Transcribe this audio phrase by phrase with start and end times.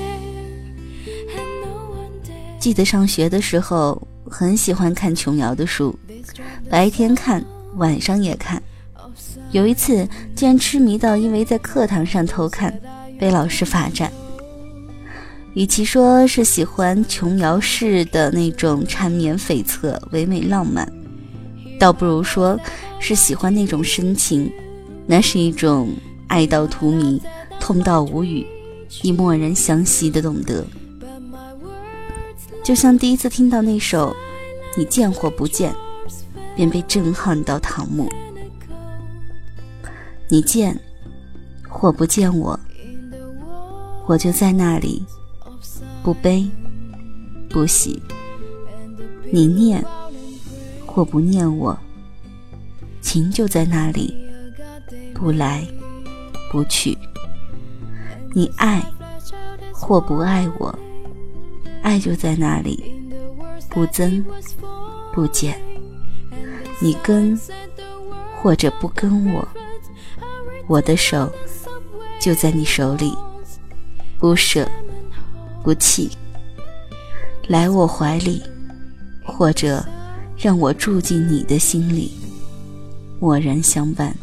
[2.59, 5.99] 记得上学的时候很喜欢看琼瑶的书，
[6.69, 8.63] 白天看，晚上也看。
[9.51, 12.73] 有一次，竟然痴迷到因为在课堂上偷看，
[13.19, 14.11] 被老师罚站。
[15.53, 20.89] 与其说是喜欢琼瑶式的那种缠绵悱恻、唯美浪漫，
[21.77, 22.57] 倒不如说
[22.99, 24.49] 是喜欢那种深情。
[25.05, 25.89] 那是一种
[26.27, 27.19] 爱到荼蘼、
[27.59, 28.45] 痛到无语、
[29.01, 30.65] 已默然相惜的懂得。
[32.63, 34.15] 就像第一次听到那首
[34.77, 35.73] “你见或不见”，
[36.55, 38.07] 便被震撼到唐木。
[40.31, 40.79] 你见
[41.67, 42.57] 或不见我，
[44.07, 45.03] 我就在那里，
[46.01, 46.49] 不悲
[47.49, 48.01] 不喜。
[49.29, 49.83] 你念
[50.85, 51.77] 或不念我，
[53.01, 54.15] 情就在那里，
[55.13, 55.67] 不来
[56.49, 56.97] 不去。
[58.33, 58.81] 你爱
[59.73, 60.73] 或不爱我。
[61.81, 62.81] 爱就在那里，
[63.69, 64.23] 不增
[65.13, 65.59] 不减。
[66.79, 67.37] 你跟
[68.41, 69.45] 或者不跟我，
[70.71, 71.29] 我的手
[72.17, 73.11] 就在你手里，
[74.17, 74.65] 不舍
[75.61, 76.09] 不弃。
[77.49, 78.41] 来我怀里，
[79.21, 79.85] 或者
[80.37, 82.13] 让我住进你的心里，
[83.19, 84.15] 默然相伴，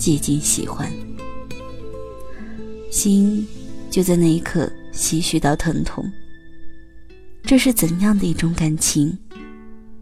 [0.00, 0.90] 寂静喜欢。
[2.90, 3.46] 心
[3.88, 6.04] 就在那一刻唏嘘到疼痛。
[7.44, 9.16] 这是怎样的一种感情，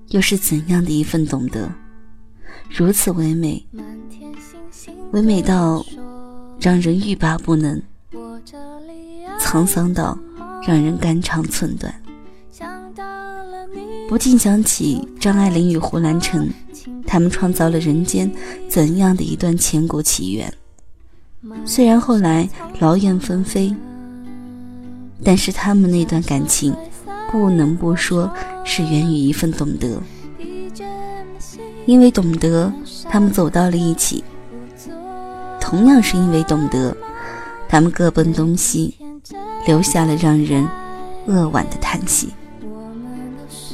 [0.09, 1.71] 又是怎样的一份懂得？
[2.71, 3.63] 如此唯美，
[5.13, 5.85] 唯美到
[6.61, 7.81] 让人欲罢不能，
[9.41, 10.19] 沧桑到
[10.67, 11.93] 让人肝肠寸断。
[14.09, 16.49] 不禁想起张爱玲与胡兰成，
[17.07, 18.31] 他们创造了人间
[18.69, 20.53] 怎样的一段千古奇缘？
[21.65, 23.75] 虽然后来劳燕分飞，
[25.25, 26.75] 但是他们那段感情。
[27.33, 28.29] 不能不说
[28.65, 30.03] 是源于一份懂得，
[31.87, 32.73] 因为懂得，
[33.09, 34.21] 他们走到了一起；
[35.71, 36.97] 同样是因为懂得，
[37.69, 38.93] 他们各奔东西，
[39.69, 40.69] 留下了让人
[41.27, 42.31] 扼腕的叹息。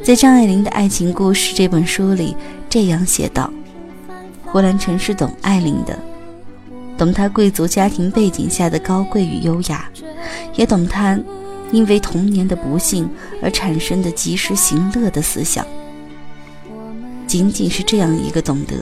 [0.04, 2.36] 在张爱玲的爱情故事这本书里，
[2.68, 3.50] 这样写道：
[4.44, 5.98] 胡兰成是懂爱玲的，
[6.98, 9.88] 懂她贵族家庭背景下的高贵与优雅，
[10.54, 11.18] 也懂她。
[11.72, 13.10] 因为童年的不幸
[13.42, 15.66] 而产生的及时行乐的思想，
[17.26, 18.76] 仅仅是这样一个懂得，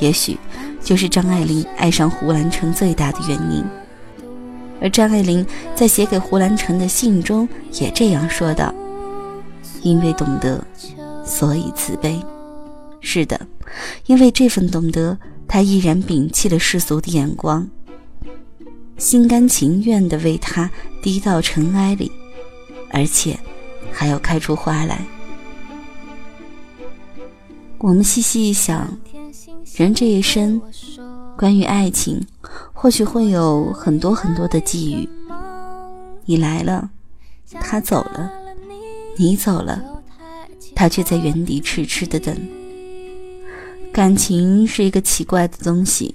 [0.00, 0.38] 也许
[0.82, 3.64] 就是张爱玲爱上胡兰成最大的原因。
[4.80, 8.74] 而张爱玲在写给胡兰成的信中也这样说道
[9.82, 10.64] ：“因为懂得，
[11.24, 12.20] 所以慈悲。”
[13.00, 13.40] 是的，
[14.06, 17.68] 因为这份懂得，她毅然摒弃了世俗的眼光。
[18.98, 20.70] 心甘情愿地为他
[21.02, 22.12] 低到尘埃里，
[22.90, 23.36] 而且
[23.92, 25.04] 还要开出花来。
[27.78, 28.96] 我们细细一想，
[29.74, 30.60] 人这一生，
[31.36, 32.20] 关于爱情，
[32.74, 35.08] 或许会有很多很多的际遇。
[36.26, 36.90] 你来了，
[37.58, 38.30] 他走了；
[39.16, 39.82] 你走了，
[40.74, 42.36] 他却在原地痴痴的等。
[43.90, 46.14] 感情是一个奇怪的东西，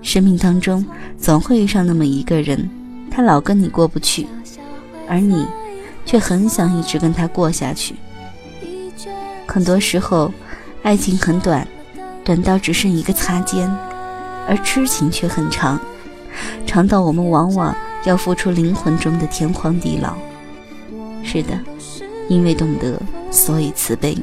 [0.00, 0.84] 生命当中
[1.18, 2.70] 总会遇上那么一个人，
[3.10, 4.26] 他老跟你过不去，
[5.06, 5.46] 而你
[6.06, 7.94] 却很想一直跟他过下去。
[9.46, 10.32] 很多时候，
[10.82, 11.66] 爱情很短，
[12.24, 13.70] 短到只剩一个擦肩，
[14.48, 15.78] 而痴情却很长，
[16.66, 20.14] 长到我们往往要付出灵魂中的天荒地老。
[21.22, 21.58] 是的，
[22.28, 22.98] 因为懂得，
[23.30, 24.16] 所以慈悲。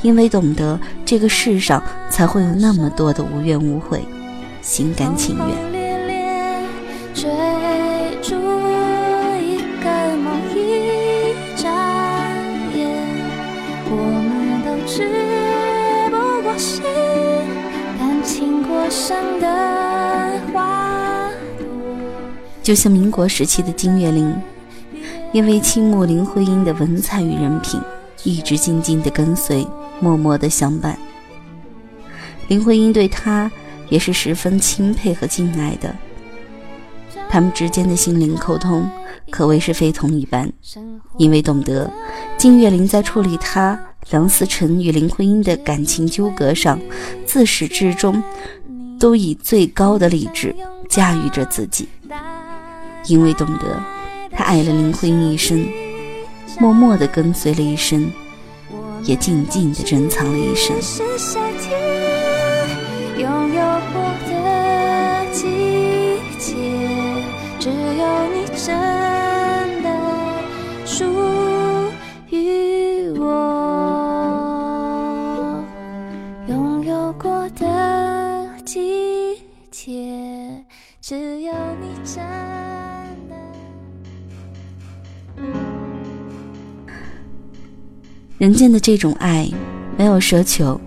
[0.00, 4.02] 因为懂得这个世上才会有那么多的无怨无悔，
[4.62, 5.76] 心甘情愿。
[22.66, 24.36] 就像民国时期的金岳霖，
[25.32, 27.80] 因为倾慕林徽因的文采与人品。
[28.24, 29.64] 一直静静的跟随，
[30.00, 30.98] 默默的相伴。
[32.48, 33.48] 林徽因对他
[33.88, 35.94] 也是十分钦佩和敬爱的，
[37.30, 38.90] 他们之间的心灵沟通
[39.30, 40.52] 可谓是非同一般。
[41.18, 41.88] 因为懂得，
[42.36, 43.78] 金岳霖在处理他
[44.10, 46.80] 梁思成与林徽因的感情纠葛上，
[47.24, 48.20] 自始至终
[48.98, 50.52] 都以最高的理智
[50.88, 51.88] 驾驭着自己。
[53.08, 53.82] 因为懂得，
[54.32, 55.68] 他爱了林徽因一生。
[56.58, 58.10] 默默地跟随了一生，
[59.02, 60.74] 也静静地珍藏了一生。
[63.18, 63.62] 拥有
[63.92, 66.54] 过的季节，
[67.58, 69.88] 只有你真的
[70.86, 71.04] 属
[72.30, 73.24] 于我。
[76.48, 80.64] 拥有过的季节，
[81.02, 81.52] 只有
[81.82, 82.55] 你真。
[88.38, 89.48] 人间的这种爱，
[89.96, 90.78] 没有奢求，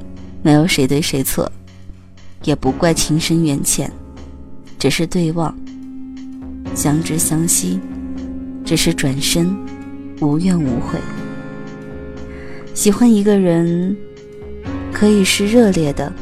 [0.44, 1.52] 没有谁对谁错，
[2.44, 3.92] 也不怪情深缘浅，
[4.78, 5.58] 只是对望，
[6.76, 7.80] 相知相惜，
[8.64, 9.52] 只是转身，
[10.22, 11.00] 无怨无悔。
[12.76, 13.98] 喜欢一个人，
[14.94, 16.14] 可以是热烈的，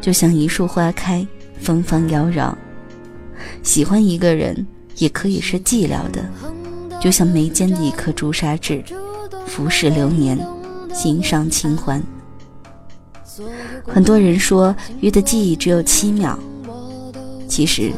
[0.00, 1.26] 就像一束花开，
[1.60, 2.50] 芬芳妖娆；
[3.62, 4.66] 喜欢一个人，
[4.96, 6.24] 也可以是寂寥的，
[6.98, 8.82] 就像眉间的一颗朱砂痣，
[9.46, 10.38] 浮世流年。
[10.92, 12.02] 心伤清欢。
[13.86, 16.38] 很多人说鱼的记忆只有七秒，
[17.48, 17.90] 其实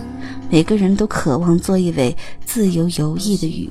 [0.50, 3.70] 每个人都渴望做一尾自由游弋的鱼，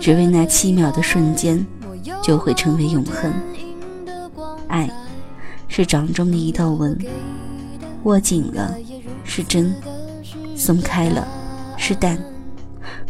[0.00, 1.64] 只为那七秒的瞬间
[2.22, 3.32] 就会成为永恒。
[4.66, 4.90] 爱
[5.68, 6.98] 是掌中的一道纹，
[8.02, 8.74] 握紧了
[9.22, 9.72] 是真，
[10.56, 11.26] 松开了
[11.76, 12.18] 是淡。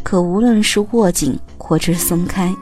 [0.03, 2.55] 可无论是握紧或者松开。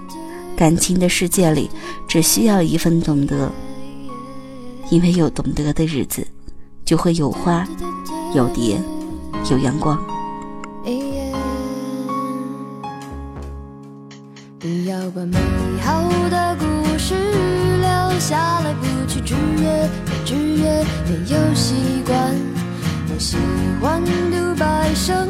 [0.59, 1.71] 感情的世界里，
[2.09, 3.49] 只需要一份懂得，
[4.91, 6.27] 因为有懂得的日子，
[6.85, 7.65] 就会有花，
[8.35, 8.77] 有蝶，
[9.53, 9.97] 有阳光。
[14.59, 15.39] 不要把美
[15.85, 22.35] 好的故事留下来，不去制约，没制约，没有习惯。
[23.15, 23.37] 我喜
[23.81, 25.29] 欢独白，胜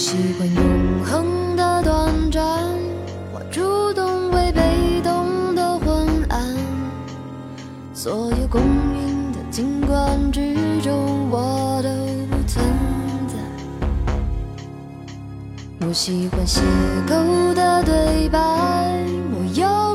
[0.00, 2.42] 习惯永恒的短暂，
[3.34, 6.56] 我主动为被动的昏暗。
[7.92, 11.90] 所有公允的景观之中，我都
[12.30, 12.64] 不存
[13.28, 13.34] 在。
[15.86, 16.62] 我喜欢邂
[17.06, 18.38] 逅的对白。
[19.32, 19.94] 我有